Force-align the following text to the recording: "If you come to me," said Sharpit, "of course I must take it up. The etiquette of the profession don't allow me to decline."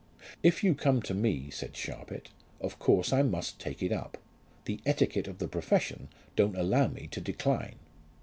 "If 0.41 0.63
you 0.63 0.73
come 0.73 1.03
to 1.03 1.13
me," 1.13 1.51
said 1.51 1.75
Sharpit, 1.77 2.29
"of 2.59 2.79
course 2.79 3.13
I 3.13 3.21
must 3.21 3.59
take 3.59 3.83
it 3.83 3.91
up. 3.91 4.17
The 4.65 4.79
etiquette 4.83 5.27
of 5.27 5.37
the 5.37 5.47
profession 5.47 6.07
don't 6.35 6.57
allow 6.57 6.87
me 6.87 7.05
to 7.11 7.21
decline." 7.21 7.75